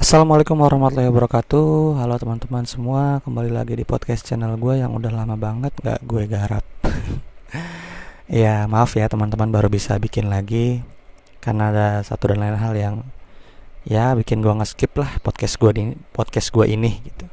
[0.00, 2.00] Assalamualaikum warahmatullahi wabarakatuh.
[2.00, 6.24] Halo teman-teman semua Kembali lagi di podcast channel gue Yang udah lama banget gak gue
[6.24, 6.64] garap.
[8.24, 10.80] Ya maaf ya teman-teman Baru bisa bikin lagi
[11.44, 13.04] Karena ada satu dan lain hal yang
[13.84, 17.28] Ya bikin gue nge-skip lah Podcast gue ini, podcast gue ini gitu.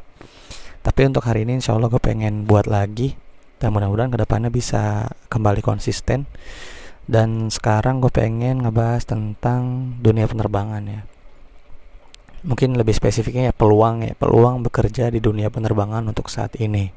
[0.83, 3.15] Tapi untuk hari ini insya Allah gue pengen buat lagi
[3.63, 6.27] Dan mudah-mudahan ke depannya bisa Kembali konsisten.
[7.07, 11.07] Dan sekarang gue pengen ngebahas tentang Dunia penerbangan ya
[12.47, 14.15] mungkin lebih spesifiknya ya peluang ya.
[14.15, 16.89] Peluang bekerja di dunia penerbangan untuk saat ini.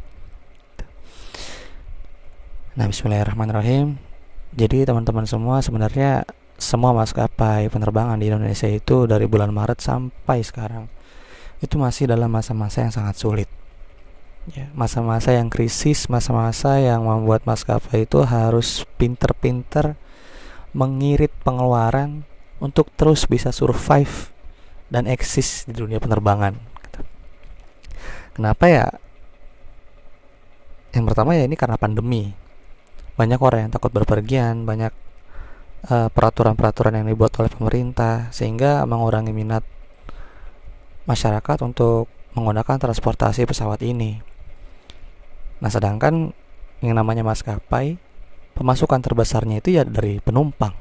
[2.79, 3.99] Nah Bismillahirrahmanirrahim.
[4.55, 6.23] Jadi teman-teman semua sebenarnya
[6.55, 10.87] semua maskapai penerbangan di Indonesia itu dari bulan Maret sampai sekarang
[11.61, 13.51] itu masih dalam masa-masa yang sangat sulit.
[14.55, 19.99] Ya masa-masa yang krisis masa-masa yang membuat maskapai itu harus pinter-pinter
[20.71, 22.23] mengirit pengeluaran
[22.63, 24.31] untuk terus bisa survive
[24.91, 26.59] dan eksis di dunia penerbangan.
[26.59, 27.01] Gitu.
[28.37, 28.87] Kenapa ya?
[30.91, 32.35] Yang pertama ya ini karena pandemi.
[33.15, 34.91] Banyak orang yang takut berpergian, banyak
[35.87, 39.63] eh, peraturan-peraturan yang dibuat oleh pemerintah sehingga mengurangi minat
[41.07, 44.19] masyarakat untuk menggunakan transportasi pesawat ini.
[45.63, 46.35] Nah, sedangkan
[46.83, 48.01] yang namanya maskapai,
[48.59, 50.75] pemasukan terbesarnya itu ya dari penumpang.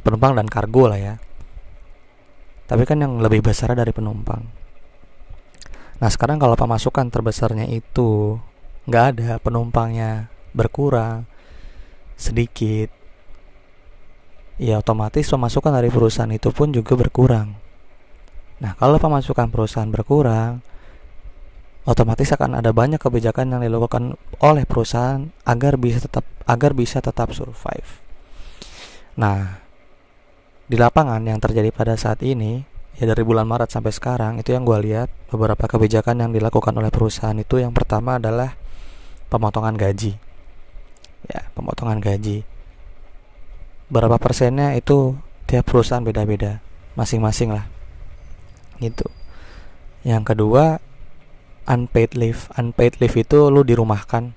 [0.00, 1.14] Penumpang dan kargo lah ya
[2.70, 4.46] tapi kan yang lebih besar dari penumpang.
[5.98, 8.38] Nah sekarang kalau pemasukan terbesarnya itu
[8.86, 11.26] nggak ada penumpangnya berkurang
[12.14, 12.94] sedikit.
[14.62, 17.58] Ya otomatis pemasukan dari perusahaan itu pun juga berkurang.
[18.62, 20.62] Nah kalau pemasukan perusahaan berkurang
[21.90, 27.34] otomatis akan ada banyak kebijakan yang dilakukan oleh perusahaan agar bisa tetap agar bisa tetap
[27.34, 27.98] survive.
[29.18, 29.58] Nah
[30.70, 32.62] di lapangan yang terjadi pada saat ini
[32.94, 36.94] ya dari bulan Maret sampai sekarang itu yang gue lihat beberapa kebijakan yang dilakukan oleh
[36.94, 38.54] perusahaan itu yang pertama adalah
[39.26, 40.14] pemotongan gaji.
[41.26, 42.46] Ya pemotongan gaji.
[43.90, 45.18] Berapa persennya itu
[45.50, 46.62] tiap perusahaan beda-beda
[46.94, 47.66] masing-masing lah.
[48.78, 49.10] Gitu.
[50.06, 50.78] Yang kedua
[51.66, 52.46] unpaid leave.
[52.54, 54.30] Unpaid leave itu lu dirumahkan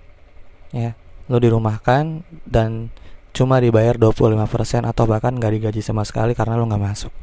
[0.73, 0.97] ya.
[1.29, 2.89] Lu dirumahkan dan
[3.33, 7.13] cuma dibayar 25% atau bahkan nggak digaji sama sekali karena lo nggak masuk.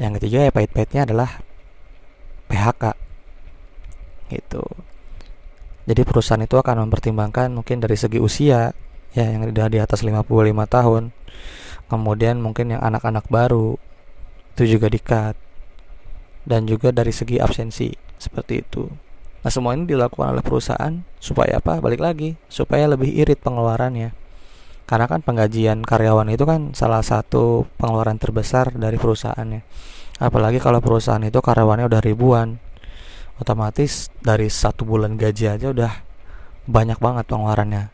[0.00, 1.30] Yang ketiga ya pahit-pahitnya adalah
[2.48, 2.82] PHK
[4.32, 4.64] gitu.
[5.84, 8.72] Jadi perusahaan itu akan mempertimbangkan mungkin dari segi usia
[9.12, 10.24] ya yang sudah di atas 55
[10.64, 11.12] tahun.
[11.92, 13.76] Kemudian mungkin yang anak-anak baru
[14.56, 15.36] itu juga dikat.
[16.44, 17.88] Dan juga dari segi absensi
[18.20, 18.88] seperti itu.
[19.44, 21.80] Nah semua ini dilakukan oleh perusahaan supaya apa?
[21.84, 24.23] Balik lagi supaya lebih irit pengeluarannya
[24.84, 29.64] karena kan penggajian karyawan itu kan salah satu pengeluaran terbesar dari perusahaannya.
[30.20, 32.60] Apalagi kalau perusahaan itu karyawannya udah ribuan
[33.40, 35.92] otomatis dari satu bulan gaji aja udah
[36.68, 37.90] banyak banget pengeluarannya.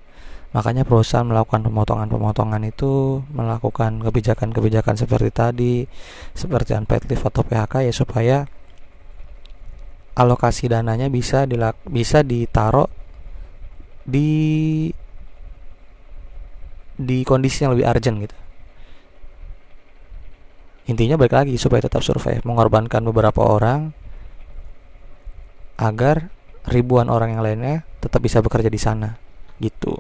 [0.51, 5.75] Makanya perusahaan melakukan pemotongan-pemotongan itu melakukan kebijakan-kebijakan seperti tadi
[6.35, 8.37] seperti unpaid leave atau PHK ya supaya
[10.19, 12.91] alokasi dananya bisa dilak bisa ditaruh
[14.03, 14.91] di
[17.01, 18.37] di kondisi yang lebih urgent gitu.
[20.93, 22.45] Intinya balik lagi supaya tetap survive.
[22.45, 23.95] Mengorbankan beberapa orang
[25.81, 26.29] agar
[26.69, 29.17] ribuan orang yang lainnya tetap bisa bekerja di sana
[29.57, 29.97] gitu.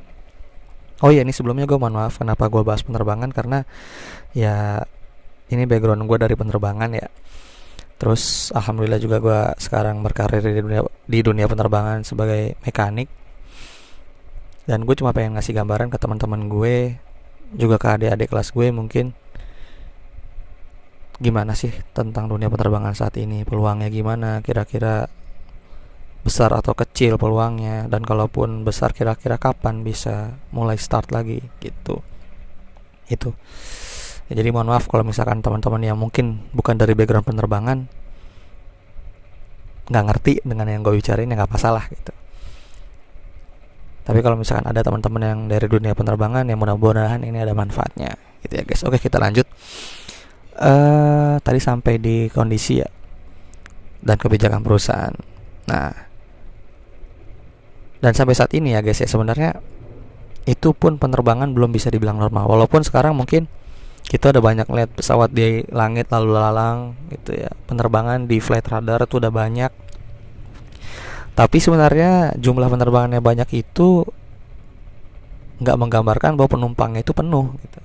[1.00, 3.65] Oh iya ini sebelumnya gue mohon maaf kenapa gue bahas penerbangan karena
[4.37, 4.84] ya
[5.49, 7.09] ini background gue dari penerbangan ya.
[7.97, 13.09] Terus alhamdulillah juga gue sekarang berkarir di dunia di dunia penerbangan sebagai mekanik
[14.70, 16.94] dan gue cuma pengen ngasih gambaran ke teman-teman gue
[17.58, 19.10] juga ke adik-adik kelas gue mungkin.
[21.19, 23.42] Gimana sih tentang dunia penerbangan saat ini?
[23.42, 24.38] Peluangnya gimana?
[24.47, 25.10] Kira-kira
[26.22, 27.91] besar atau kecil peluangnya?
[27.91, 31.42] Dan kalaupun besar kira-kira kapan bisa mulai start lagi?
[31.58, 31.98] Gitu.
[33.10, 33.34] Itu.
[34.31, 37.90] Ya, jadi mohon maaf kalau misalkan teman-teman yang mungkin bukan dari background penerbangan
[39.90, 42.14] nggak ngerti dengan yang gue bicarain ya nggak masalah gitu
[44.10, 48.58] tapi kalau misalkan ada teman-teman yang dari dunia penerbangan yang mudah-mudahan ini ada manfaatnya gitu
[48.58, 48.82] ya guys.
[48.82, 49.46] Oke kita lanjut.
[50.58, 52.90] Uh, tadi sampai di kondisi ya
[54.02, 55.14] dan kebijakan perusahaan.
[55.70, 55.94] Nah
[58.02, 59.62] dan sampai saat ini ya guys ya sebenarnya
[60.42, 62.50] itu pun penerbangan belum bisa dibilang normal.
[62.50, 63.46] Walaupun sekarang mungkin
[64.10, 67.54] kita udah banyak lihat pesawat di langit lalu lalang gitu ya.
[67.70, 69.70] Penerbangan di flight radar itu udah banyak
[71.40, 74.04] tapi sebenarnya jumlah penerbangannya banyak itu
[75.64, 77.81] nggak menggambarkan bahwa penumpangnya itu penuh gitu.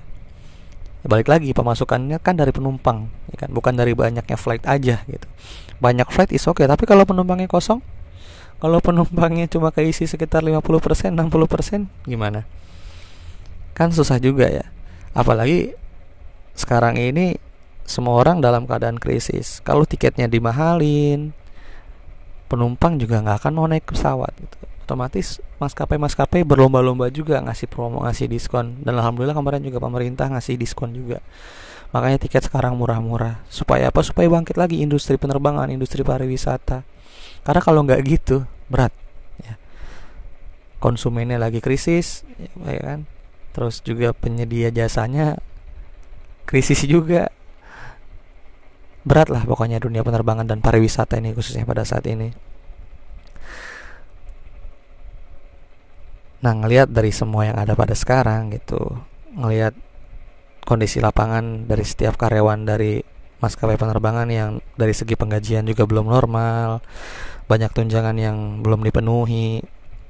[1.07, 3.55] balik lagi pemasukannya kan dari penumpang ya kan?
[3.55, 5.27] Bukan dari banyaknya flight aja gitu.
[5.79, 7.79] Banyak flight is oke okay, tapi kalau penumpangnya kosong
[8.59, 12.43] kalau penumpangnya cuma keisi sekitar 50% 60% gimana?
[13.71, 14.67] Kan susah juga ya.
[15.15, 15.71] Apalagi
[16.59, 17.39] sekarang ini
[17.87, 19.63] semua orang dalam keadaan krisis.
[19.63, 21.31] Kalau tiketnya dimahalin
[22.45, 24.57] penumpang juga nggak akan mau naik pesawat gitu.
[24.85, 28.85] Otomatis maskapai-maskapai berlomba-lomba juga ngasih promo ngasih diskon.
[28.85, 31.25] Dan alhamdulillah kemarin juga pemerintah ngasih diskon juga.
[31.89, 33.41] Makanya tiket sekarang murah-murah.
[33.49, 34.05] Supaya apa?
[34.05, 36.85] Supaya bangkit lagi industri penerbangan industri pariwisata.
[37.45, 38.93] Karena kalau nggak gitu berat
[39.41, 39.57] ya.
[40.81, 42.25] konsumennya lagi krisis
[42.65, 42.99] ya kan?
[43.53, 45.41] Terus juga penyedia jasanya
[46.45, 47.33] krisis juga
[49.05, 52.33] berat lah pokoknya dunia penerbangan dan pariwisata ini khususnya pada saat ini.
[56.41, 58.81] Nah ngelihat dari semua yang ada pada sekarang gitu
[59.37, 59.77] ngelihat
[60.65, 63.01] kondisi lapangan dari setiap karyawan dari
[63.41, 66.81] maskapai penerbangan yang dari segi penggajian juga belum normal
[67.45, 69.61] banyak tunjangan yang belum dipenuhi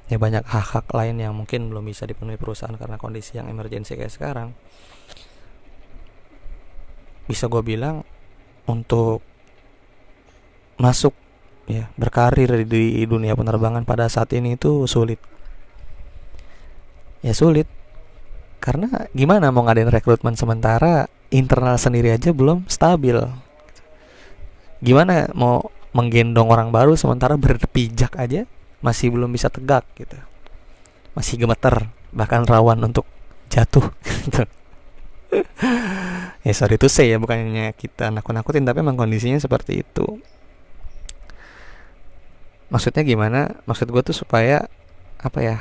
[0.06, 4.14] ya banyak hak-hak lain yang mungkin belum bisa dipenuhi perusahaan karena kondisi yang emergensi kayak
[4.14, 4.54] sekarang.
[7.26, 8.06] Bisa gue bilang
[8.66, 9.22] untuk
[10.76, 11.16] masuk
[11.66, 15.18] ya berkarir di dunia penerbangan pada saat ini itu sulit.
[17.26, 17.66] Ya sulit.
[18.62, 23.18] Karena gimana mau ngadain rekrutmen sementara internal sendiri aja belum stabil.
[24.82, 28.44] Gimana mau menggendong orang baru sementara berpijak aja
[28.82, 30.18] masih belum bisa tegak gitu.
[31.14, 33.06] Masih gemeter bahkan rawan untuk
[33.50, 33.86] jatuh
[34.26, 34.46] gitu.
[36.46, 40.22] Ya sorry itu saya ya bukannya kita nakut-nakutin tapi emang kondisinya seperti itu.
[42.70, 43.56] Maksudnya gimana?
[43.70, 44.66] Maksud gue tuh supaya
[45.22, 45.58] apa ya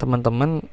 [0.00, 0.64] teman-teman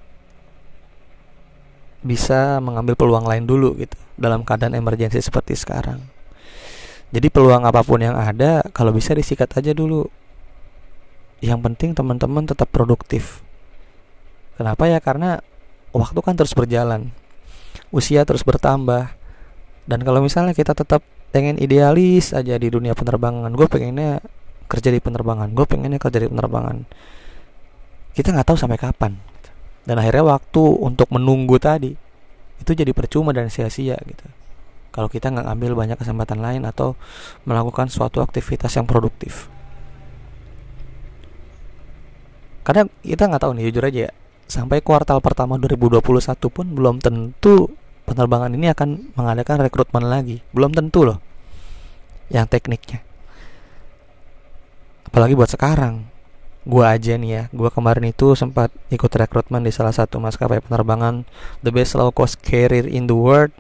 [2.00, 6.00] bisa mengambil peluang lain dulu gitu dalam keadaan emergensi seperti sekarang.
[7.10, 10.06] Jadi peluang apa pun yang ada kalau bisa disikat aja dulu.
[11.40, 13.42] Yang penting teman-teman tetap produktif.
[14.60, 15.00] Kenapa ya?
[15.00, 15.40] Karena
[15.96, 17.10] waktu kan terus berjalan
[17.90, 19.14] usia terus bertambah.
[19.90, 24.18] Dan kalau misalnya kita tetap pengen idealis aja di dunia penerbangan gue pengennya
[24.66, 26.86] kerja di penerbangan gue pengennya kerja di penerbangan.
[28.14, 29.18] Kita nggak tahu sampai kapan.
[29.86, 31.98] Dan akhirnya waktu untuk menunggu tadi
[32.60, 34.26] itu jadi percuma dan sia-sia gitu.
[34.94, 36.94] Kalau kita nggak ambil banyak kesempatan lain atau
[37.46, 39.50] melakukan suatu aktivitas yang produktif.
[42.62, 44.12] Karena kita nggak tahu nih jujur aja ya
[44.50, 46.02] sampai kuartal pertama 2021
[46.50, 47.70] pun belum tentu
[48.10, 50.42] penerbangan ini akan mengadakan rekrutmen lagi.
[50.50, 51.22] Belum tentu loh
[52.34, 53.06] yang tekniknya.
[55.06, 56.10] Apalagi buat sekarang.
[56.66, 61.24] Gua aja nih ya gua kemarin itu sempat ikut rekrutmen di salah satu maskapai penerbangan
[61.64, 63.54] the best low cost carrier in the world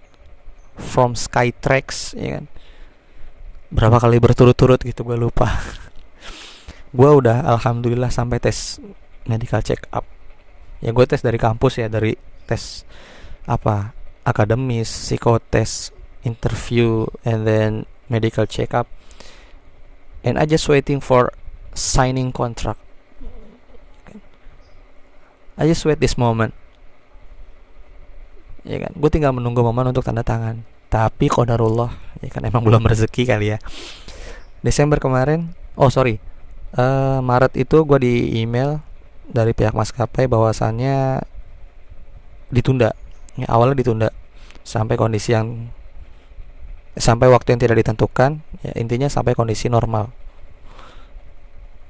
[0.75, 2.45] from Skytrax ya kan?
[3.69, 5.45] Berapa kali berturut-turut gitu gue lupa.
[6.97, 8.81] Gue udah alhamdulillah sampai tes
[9.29, 10.09] medical check up
[10.79, 12.15] ya gue tes dari kampus ya dari
[12.47, 12.87] tes
[13.45, 13.91] apa
[14.23, 18.87] akademis psikotes interview and then medical check up
[20.23, 21.31] and I just waiting for
[21.71, 22.81] signing contract.
[25.59, 26.55] I just wait this moment.
[28.63, 28.95] Ya kan?
[28.95, 30.63] Gue tinggal menunggu momen untuk tanda tangan.
[30.87, 31.91] Tapi kodarullah
[32.23, 32.47] ya kan?
[32.47, 33.59] Emang belum rezeki kali ya.
[34.59, 36.19] Desember kemarin oh sorry
[36.75, 38.83] uh, Maret itu gue di email
[39.29, 41.21] dari pihak maskapai bahwasannya
[42.49, 42.97] ditunda.
[43.37, 44.09] Ya, awalnya ditunda.
[44.65, 45.69] Sampai kondisi yang
[46.99, 50.11] sampai waktu yang tidak ditentukan ya intinya sampai kondisi normal.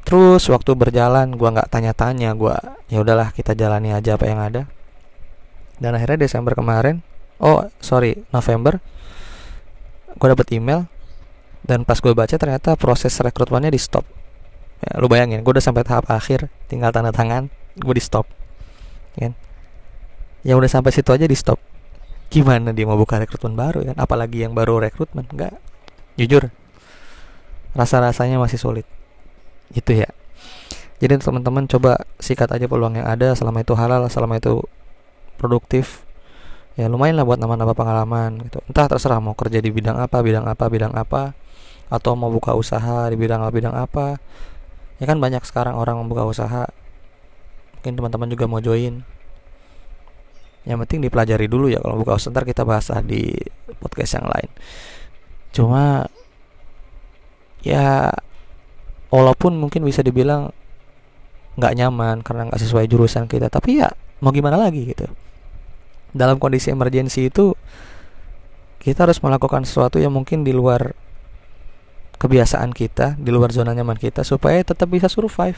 [0.05, 2.55] Terus waktu berjalan gue nggak tanya-tanya gue
[2.91, 4.67] ya udahlah kita jalani aja apa yang ada.
[5.79, 7.01] Dan akhirnya Desember kemarin
[7.39, 8.83] oh sorry November
[10.19, 10.85] gue dapet email
[11.63, 14.18] dan pas gue baca ternyata proses rekrutmennya di stop
[14.83, 17.47] ya, lu bayangin gue udah sampai tahap akhir tinggal tanda tangan
[17.79, 18.27] gue di stop.
[19.15, 19.35] Kan?
[20.43, 21.59] Yang udah sampai situ aja di stop.
[22.29, 23.95] Gimana dia mau buka rekrutmen baru kan?
[23.97, 25.57] Apalagi yang baru rekrutmen enggak.
[26.15, 26.51] Jujur
[27.73, 28.85] rasa-rasanya masih sulit.
[29.73, 30.09] Itu ya.
[30.99, 34.59] Jadi teman-teman coba sikat aja peluang yang ada selama itu halal selama itu
[35.39, 36.03] produktif.
[36.75, 38.59] Ya lumayan lah buat nambah-nambah pengalaman gitu.
[38.67, 41.35] Entah terserah mau kerja di bidang apa bidang apa bidang apa
[41.89, 44.21] atau mau buka usaha di bidang apa bidang apa
[44.99, 46.67] ya kan banyak sekarang orang membuka usaha.
[47.79, 49.01] Mungkin teman-teman juga mau join.
[50.67, 51.79] Yang penting dipelajari dulu ya.
[51.79, 53.31] Kalau buka usaha ntar kita bahas di
[53.79, 54.49] podcast yang lain.
[55.55, 56.05] Cuma
[57.63, 58.11] ya
[59.09, 60.51] walaupun mungkin bisa dibilang
[61.59, 65.07] nggak nyaman karena nggak sesuai jurusan kita tapi ya mau gimana lagi gitu.
[66.11, 67.55] Dalam kondisi emergensi itu
[68.79, 70.95] kita harus melakukan sesuatu yang mungkin di luar
[72.19, 75.57] kebiasaan kita, di luar zona nyaman kita supaya tetap bisa survive.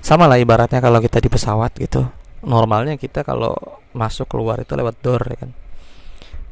[0.00, 2.08] Sama lah ibaratnya kalau kita di pesawat gitu.
[2.40, 3.54] Normalnya kita kalau
[3.92, 5.50] masuk keluar itu lewat door ya kan.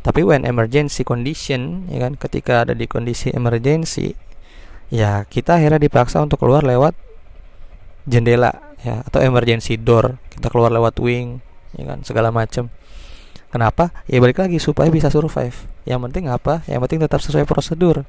[0.04, 4.14] Tapi when emergency condition ya kan ketika ada di kondisi emergency
[4.86, 6.94] ya kita akhirnya dipaksa untuk keluar lewat
[8.06, 8.54] jendela
[8.86, 11.42] ya atau emergency door kita keluar lewat wing
[11.74, 12.70] ya kan segala macam
[13.56, 13.88] Kenapa?
[14.04, 15.56] Ya balik lagi supaya bisa survive.
[15.88, 16.60] Yang penting apa?
[16.68, 18.04] Yang penting tetap sesuai prosedur.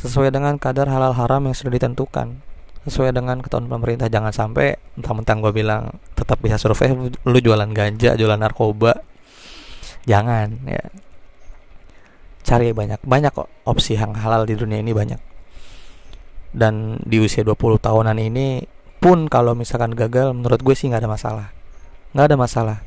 [0.00, 2.40] Sesuai dengan kadar halal haram yang sudah ditentukan.
[2.88, 8.16] Sesuai dengan ketahuan pemerintah jangan sampai mentang-mentang gue bilang tetap bisa survive lu jualan ganja,
[8.16, 8.96] jualan narkoba.
[10.08, 10.88] Jangan ya.
[12.40, 15.20] Cari banyak banyak kok opsi yang halal di dunia ini banyak.
[16.56, 18.64] Dan di usia 20 tahunan ini
[19.04, 21.46] pun kalau misalkan gagal menurut gue sih nggak ada masalah.
[22.16, 22.85] Nggak ada masalah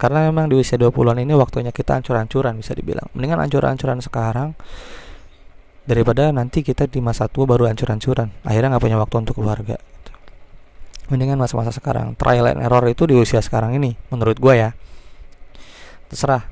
[0.00, 3.04] karena memang di usia 20-an ini waktunya kita ancur-ancuran bisa dibilang.
[3.12, 4.56] Mendingan ancur-ancuran sekarang
[5.84, 8.32] daripada nanti kita di masa tua baru ancur-ancuran.
[8.48, 9.76] Akhirnya nggak punya waktu untuk keluarga
[11.10, 14.70] mendingan masa-masa sekarang trial and error itu di usia sekarang ini menurut gue ya.
[16.06, 16.46] Terserah.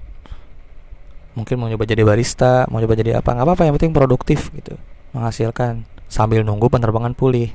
[1.38, 4.74] Mungkin mau coba jadi barista mau coba jadi apa nggak apa-apa yang penting produktif gitu.
[5.14, 7.54] Menghasilkan sambil nunggu penerbangan pulih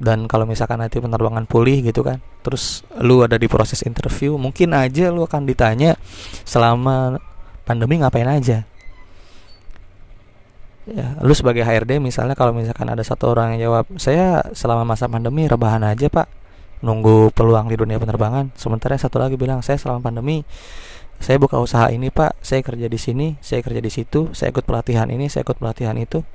[0.00, 4.72] dan kalau misalkan nanti penerbangan pulih gitu kan terus lu ada di proses interview mungkin
[4.72, 6.00] aja lu akan ditanya
[6.48, 7.20] selama
[7.68, 8.66] pandemi ngapain aja?
[10.90, 15.06] Ya lu sebagai HRD misalnya kalau misalkan ada satu orang yang jawab saya selama masa
[15.06, 16.26] pandemi rebahan aja pak.
[16.80, 18.56] Nunggu peluang di dunia penerbangan.
[18.56, 20.42] Sementara satu lagi bilang saya selama pandemi
[21.20, 22.40] saya buka usaha ini pak.
[22.42, 25.94] Saya kerja di sini saya kerja di situ saya ikut pelatihan ini saya ikut pelatihan
[25.94, 26.26] itu.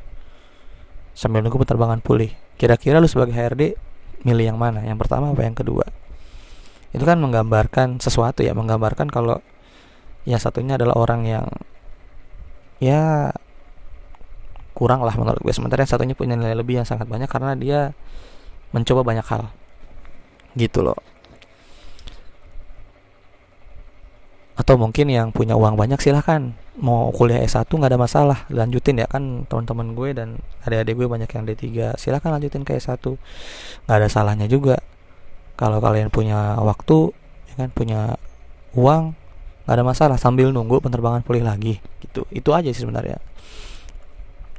[1.18, 3.76] Sambil nunggu penerbangan pulih Kira-kira lu sebagai HRD
[4.24, 4.82] milih yang mana?
[4.84, 5.86] Yang pertama apa yang kedua?
[6.96, 9.44] Itu kan menggambarkan sesuatu ya, menggambarkan kalau
[10.24, 11.46] yang satunya adalah orang yang
[12.80, 13.32] ya
[14.76, 15.54] kurang lah menurut gue.
[15.56, 17.80] Sementara yang satunya punya nilai lebih yang sangat banyak karena dia
[18.72, 19.52] mencoba banyak hal.
[20.56, 21.00] Gitu loh.
[24.56, 29.08] atau mungkin yang punya uang banyak silahkan mau kuliah S1 nggak ada masalah lanjutin ya.
[29.08, 30.30] Kan teman-teman gue dan
[30.68, 31.66] adik-adik gue banyak yang D3
[31.96, 33.00] silahkan lanjutin ke S1
[33.88, 34.80] nggak ada salahnya juga.
[35.56, 37.16] Kalau kalian punya waktu
[37.52, 38.20] ya kan punya
[38.76, 39.16] uang
[39.66, 40.18] nggak ada masalah.
[40.20, 42.28] Sambil nunggu penerbangan pulih lagi gitu.
[42.32, 43.20] Itu aja sih sebenarnya.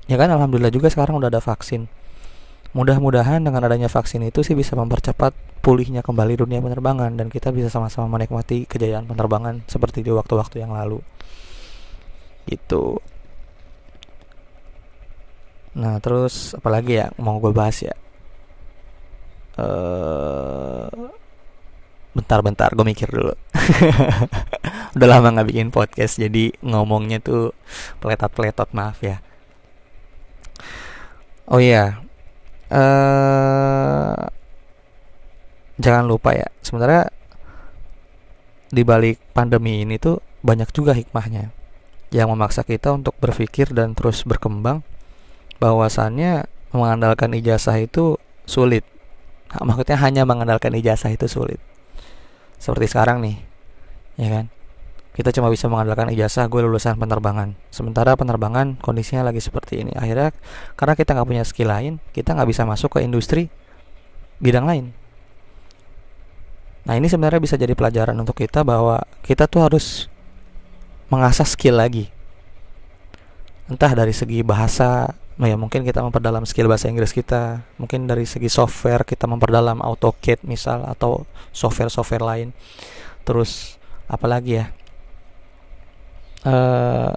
[0.07, 1.91] Ya kan alhamdulillah juga sekarang udah ada vaksin.
[2.77, 5.33] Mudah-mudahan dengan adanya vaksin itu sih bisa mempercepat
[5.65, 10.77] pulihnya kembali dunia penerbangan dan kita bisa sama-sama menikmati kejayaan penerbangan seperti di waktu-waktu yang
[10.77, 11.03] lalu
[12.47, 13.03] gitu.
[15.77, 17.95] Nah terus apalagi ya mau gue bahas ya?
[19.57, 21.13] Uh,
[22.17, 23.35] bentar-bentar gue mikir dulu.
[24.97, 27.53] Udah lama nggak bikin podcast jadi ngomongnya tuh
[28.01, 29.21] peletot-peletot maaf ya.
[31.51, 32.01] Oh iya.
[32.67, 34.27] Uh,
[35.77, 37.13] jangan lupa ya sebenarnya
[38.73, 41.53] di balik pandemi ini tuh banyak juga hikmahnya
[42.17, 44.81] yang memaksa kita untuk berpikir dan terus berkembang
[45.61, 48.17] bahwasannya mengandalkan ijazah itu
[48.49, 48.89] sulit.
[49.53, 51.61] Nah, maksudnya hanya mengandalkan ijazah itu sulit.
[52.57, 53.37] Seperti sekarang nih
[54.17, 54.47] ya kan?
[55.13, 57.57] Kita cuma bisa mengandalkan ijazah gue lulusan penerbangan.
[57.69, 59.93] Sementara penerbangan kondisinya lagi seperti ini.
[59.93, 60.33] Akhirnya
[60.77, 63.53] karena kita nggak punya skill lain kita nggak bisa masuk ke industri
[64.41, 64.97] bidang lain.
[66.89, 70.09] Nah ini sebenarnya bisa jadi pelajaran untuk kita bahwa kita tuh harus
[71.09, 72.11] mengasah skill lagi.
[73.67, 77.67] Entah dari segi bahasa ya mungkin kita memperdalam skill bahasa Inggris kita.
[77.79, 82.49] Mungkin dari segi software kita memperdalam AutoCAD misal atau software-software lain.
[83.27, 84.67] Terus apalagi ya?
[86.47, 87.11] Uh,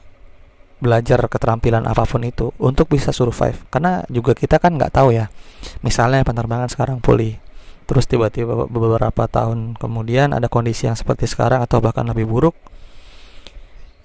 [0.79, 3.61] belajar keterampilan apa pun itu untuk bisa survive.
[3.69, 5.29] Karena juga kita kan nggak tahu ya.
[5.85, 7.37] Misalnya penerbangan sekarang pulih.
[7.85, 12.53] Terus tiba-tiba beberapa tahun kemudian ada kondisi yang seperti sekarang atau bahkan lebih buruk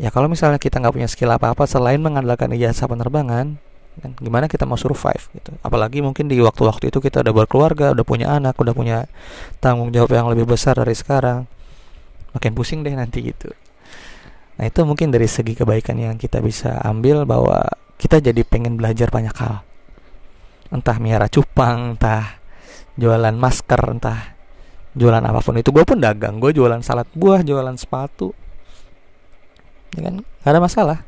[0.00, 3.58] ya kalau misalnya kita nggak punya skill apa-apa selain mengandalkan ijazah penerbangan
[3.94, 8.02] kan gimana kita mau survive gitu apalagi mungkin di waktu-waktu itu kita udah berkeluarga udah
[8.02, 9.06] punya anak udah punya
[9.62, 11.46] tanggung jawab yang lebih besar dari sekarang
[12.34, 13.54] makin pusing deh nanti gitu
[14.54, 17.66] Nah itu mungkin dari segi kebaikan yang kita bisa ambil bahwa
[17.98, 19.66] kita jadi pengen belajar banyak hal.
[20.70, 22.38] Entah miara cupang, entah
[22.94, 24.34] jualan masker, entah
[24.94, 25.74] jualan apa pun itu.
[25.74, 28.30] Gue pun dagang, gue jualan salad buah, jualan sepatu.
[29.94, 30.98] Ya kan, gak ada masalah.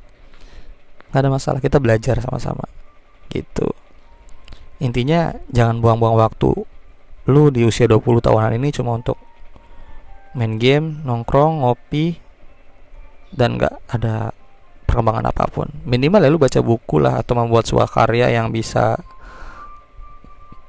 [1.11, 2.67] Gak ada masalah, kita belajar sama-sama.
[3.31, 3.67] Gitu.
[4.81, 6.53] Intinya jangan buang-buang waktu.
[7.27, 9.19] Lu di usia 20 tahunan ini cuma untuk
[10.37, 12.21] main game nongkrong ngopi
[13.33, 14.31] dan nggak ada
[14.87, 15.67] perkembangan apa pun.
[15.89, 19.01] Minimal ya lu baca buku lah atau membuat sebuah karya yang bisa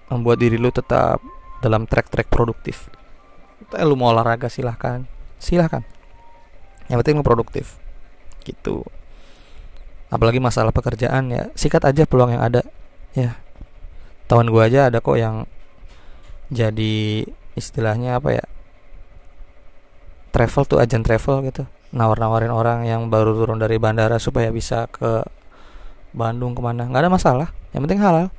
[0.10, 1.22] membuat diri lu tetap
[1.62, 2.90] dalam track-track produktif.
[3.78, 5.04] Lu mau olahraga silahkan.
[5.38, 5.84] Silahkan.
[6.88, 7.87] Yang penting lu produktif
[8.48, 8.88] gitu.
[10.08, 12.64] Apalagi masalah pekerjaan ya sikat aja peluang yang ada
[13.12, 13.36] ya.
[14.32, 15.44] Tahun gua aja ada kok yang
[16.48, 17.28] jadi
[17.60, 18.46] istilahnya apa ya
[20.32, 21.68] travel tuh agen travel gitu.
[21.92, 25.24] Nawar-nawarin orang yang baru turun dari bandara supaya bisa ke
[26.16, 26.88] Bandung ke mana.
[26.88, 28.32] Nggak ada masalah yang penting halal.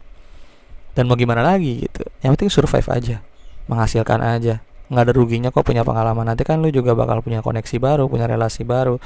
[0.97, 3.23] Dan mau gimana lagi gitu yang penting survive aja
[3.71, 4.59] menghasilkan aja
[4.89, 6.25] nggak ada ruginya kok punya pengalaman.
[6.25, 8.97] Nanti kan lu juga bakal punya koneksi baru punya relasi baru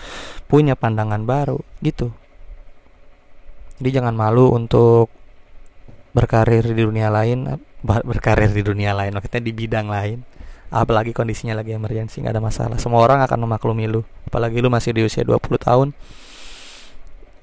[0.46, 2.14] punya pandangan baru gitu.
[3.82, 5.10] Jadi jangan malu untuk
[6.12, 10.22] berkarir di dunia lain berkarir di dunia lain maksudnya di bidang lain.
[10.72, 12.76] Apalagi kondisinya lagi emergency nggak ada masalah.
[12.80, 14.00] Semua orang akan memaklumi lu.
[14.24, 15.88] Apalagi lu masih di usia 20 tahun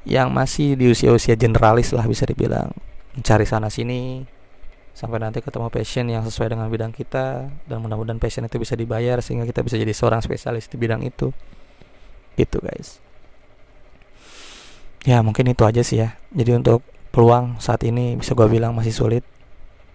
[0.08, 2.74] yang masih di usia-usia generalis lah bisa dibilang.
[3.13, 4.24] Mencari sana sini
[5.00, 9.24] sampai nanti ketemu passion yang sesuai dengan bidang kita dan mudah-mudahan passion itu bisa dibayar
[9.24, 11.32] sehingga kita bisa jadi seorang spesialis di bidang itu.
[12.36, 13.00] Gitu guys.
[15.08, 16.20] Ya mungkin itu aja sih ya.
[16.36, 16.84] Jadi untuk
[17.15, 19.24] peluang saat ini bisa gue bilang masih sulit.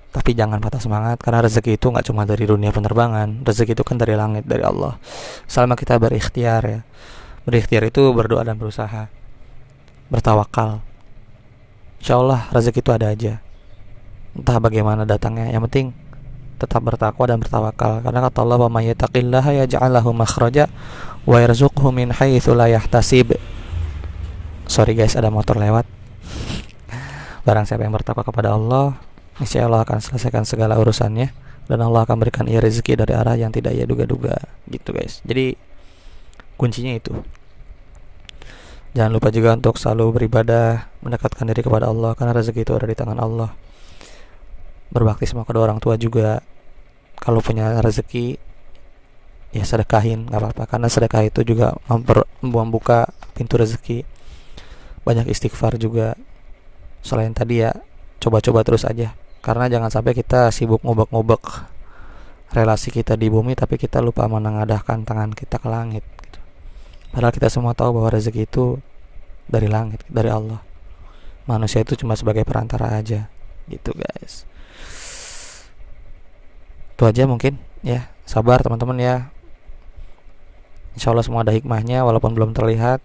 [0.08, 3.44] Tapi jangan patah semangat karena rezeki itu nggak cuma dari dunia penerbangan.
[3.44, 4.96] Rezeki itu kan dari langit dari Allah.
[5.44, 6.80] Selama kita berikhtiar ya.
[7.44, 9.12] Berikhtiar itu berdoa dan berusaha.
[10.08, 10.80] Bertawakal.
[12.00, 13.43] Insya Allah rezeki itu ada aja
[14.34, 15.94] entah bagaimana datangnya yang penting
[16.58, 20.70] tetap bertakwa dan bertawakal karena kata Allah wa may yattaqillaha yaj'al lahu makhraja
[21.26, 23.34] wa yarzuqhu min haitsu la yahtasib
[24.70, 25.86] sorry guys ada motor lewat
[27.44, 28.96] barang siapa yang bertakwa kepada Allah
[29.34, 31.34] Niscaya Allah akan selesaikan segala urusannya
[31.66, 34.38] dan Allah akan berikan ia rezeki dari arah yang tidak ia duga-duga
[34.70, 35.18] gitu guys.
[35.26, 35.58] Jadi
[36.54, 37.18] kuncinya itu.
[38.94, 42.94] Jangan lupa juga untuk selalu beribadah, mendekatkan diri kepada Allah karena rezeki itu ada di
[42.94, 43.50] tangan Allah.
[44.92, 46.42] Berbakti sama kedua orang tua juga.
[47.20, 48.36] Kalau punya rezeki
[49.54, 51.78] ya sedekahin nggak apa-apa karena sedekah itu juga
[52.42, 54.02] membuka pintu rezeki.
[55.06, 56.18] Banyak istighfar juga.
[57.04, 57.72] Selain tadi ya
[58.24, 59.12] coba-coba terus aja
[59.44, 61.68] karena jangan sampai kita sibuk ngobek-ngobek
[62.56, 66.40] relasi kita di bumi tapi kita lupa menengadahkan tangan kita ke langit gitu.
[67.12, 68.80] padahal kita semua tahu bahwa rezeki itu
[69.44, 70.64] dari langit dari Allah
[71.44, 73.28] manusia itu cuma sebagai perantara aja
[73.68, 74.48] gitu guys
[76.94, 77.58] itu aja mungkin.
[77.82, 79.16] Ya sabar teman-teman ya.
[80.94, 83.02] Insya Allah semua ada hikmahnya walaupun belum terlihat.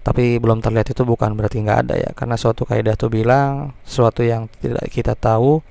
[0.00, 2.10] Tapi belum terlihat itu bukan berarti nggak ada ya.
[2.12, 5.62] Karena suatu kaidah tuh bilang sesuatu yang tidak kita tahu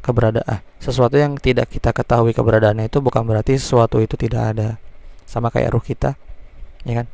[0.00, 4.68] keberadaan ah, sesuatu yang tidak kita ketahui keberadaannya itu bukan berarti sesuatu itu tidak ada.
[5.26, 6.14] Sama kayak ruh kita
[6.86, 7.06] ya kan?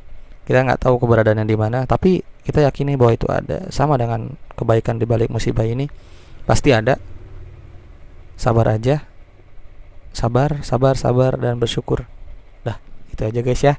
[0.47, 3.67] Kita nggak tahu keberadaannya di mana tapi kita yakini bahwa itu ada.
[3.73, 5.89] Sama dengan kebaikan di balik musibah ini
[6.47, 6.95] pasti ada
[8.37, 9.03] sabar aja.
[10.13, 12.07] Sabar sabar sabar dan bersyukur.
[12.63, 12.79] Dah
[13.11, 13.75] itu aja guys ya.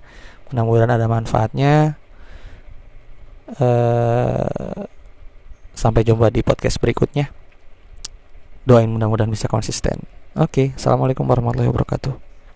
[0.50, 1.96] Mudah-mudahan ada manfaatnya.
[3.48, 4.84] Uh,
[5.72, 7.32] sampai jumpa di podcast berikutnya.
[8.68, 10.04] Doain mudah-mudahan bisa konsisten.
[10.36, 12.27] Oke assalamualaikum warahmatullahi wabarakatuh